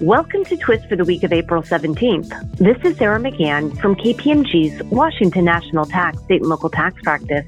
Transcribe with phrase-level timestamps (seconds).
[0.00, 2.56] Welcome to Twist for the week of April 17th.
[2.58, 7.46] This is Sarah McGann from KPMG's Washington National Tax State and Local Tax Practice.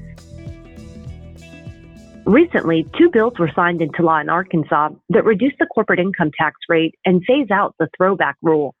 [2.25, 6.55] Recently, two bills were signed into law in Arkansas that reduce the corporate income tax
[6.69, 8.73] rate and phase out the throwback rule.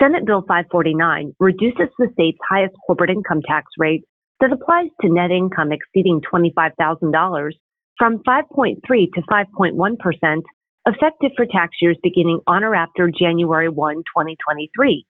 [0.00, 4.04] Senate Bill 549 reduces the state's highest corporate income tax rate
[4.40, 7.50] that applies to net income exceeding $25,000
[7.98, 10.44] from 5.3 to 5.1 percent
[10.86, 15.04] effective for tax years beginning on or after January 1, 2023.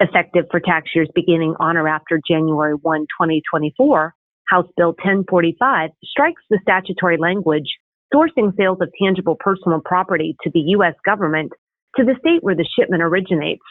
[0.00, 4.14] Effective for tax years beginning on or after January 1, 2024,
[4.48, 7.68] House Bill 1045 strikes the statutory language
[8.14, 10.94] sourcing sales of tangible personal property to the U.S.
[11.04, 11.52] government
[11.96, 13.62] to the state where the shipment originates.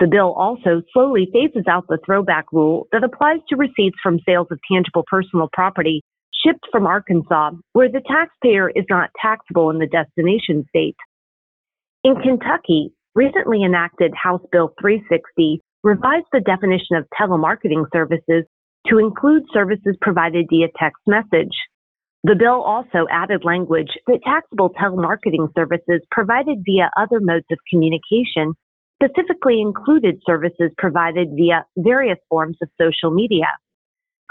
[0.00, 4.48] The bill also slowly phases out the throwback rule that applies to receipts from sales
[4.50, 6.02] of tangible personal property
[6.44, 10.96] shipped from Arkansas, where the taxpayer is not taxable in the destination state.
[12.02, 18.44] In Kentucky, recently enacted House Bill 360 revised the definition of telemarketing services
[18.88, 21.54] to include services provided via text message.
[22.24, 28.54] The bill also added language that taxable telemarketing services provided via other modes of communication
[29.02, 33.46] specifically included services provided via various forms of social media.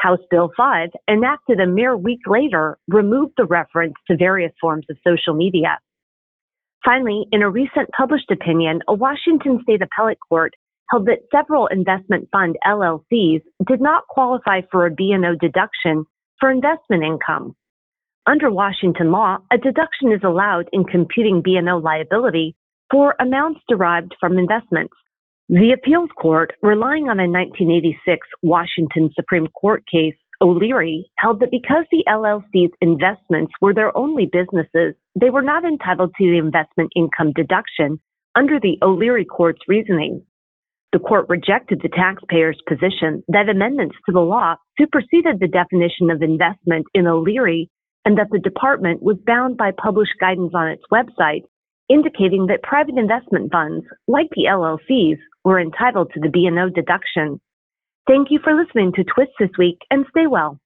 [0.04, 4.98] House Bill 5, enacted a mere week later, removed the reference to various forms of
[5.08, 5.80] social media.
[6.84, 10.54] Finally, in a recent published opinion, a Washington state appellate court
[10.92, 16.04] held that several investment fund LLCs did not qualify for a B&O deduction
[16.38, 17.56] for investment income.
[18.28, 22.58] Under Washington law, a deduction is allowed in computing B&O liability
[22.92, 24.94] for amounts derived from investments.
[25.50, 31.86] The appeals court, relying on a 1986 Washington Supreme Court case, O'Leary, held that because
[31.92, 37.34] the LLC's investments were their only businesses, they were not entitled to the investment income
[37.34, 38.00] deduction
[38.36, 40.24] under the O'Leary court's reasoning.
[40.94, 46.22] The court rejected the taxpayer's position that amendments to the law superseded the definition of
[46.22, 47.70] investment in O'Leary
[48.06, 51.44] and that the department was bound by published guidance on its website
[51.90, 57.40] indicating that private investment funds, like the LLCs, were entitled to the B&O deduction.
[58.08, 60.60] Thank you for listening to Twist this week and stay well.